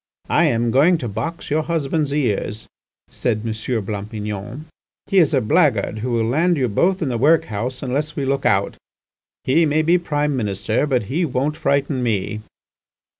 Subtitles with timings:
[0.31, 2.65] "I am going to box your husband's ears,"
[3.11, 3.51] said M.
[3.85, 4.65] Blampignon;
[5.05, 8.43] "he is a blackguard who will land you both in the workhouse unless we look
[8.43, 8.77] out.
[9.43, 12.41] He may be Prime Minister, but he won't frighten me."